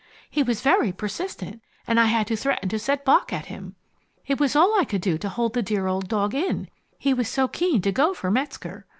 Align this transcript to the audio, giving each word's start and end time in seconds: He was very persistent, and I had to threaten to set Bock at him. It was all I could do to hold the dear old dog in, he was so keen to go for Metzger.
He 0.31 0.41
was 0.41 0.61
very 0.61 0.91
persistent, 0.91 1.61
and 1.85 1.99
I 1.99 2.05
had 2.05 2.25
to 2.25 2.35
threaten 2.35 2.69
to 2.69 2.79
set 2.79 3.05
Bock 3.05 3.31
at 3.31 3.45
him. 3.45 3.75
It 4.25 4.39
was 4.39 4.55
all 4.55 4.73
I 4.79 4.83
could 4.83 5.01
do 5.01 5.19
to 5.19 5.29
hold 5.29 5.53
the 5.53 5.61
dear 5.61 5.85
old 5.85 6.07
dog 6.07 6.33
in, 6.33 6.69
he 6.97 7.13
was 7.13 7.27
so 7.29 7.47
keen 7.47 7.83
to 7.83 7.91
go 7.91 8.15
for 8.15 8.31
Metzger. 8.31 8.87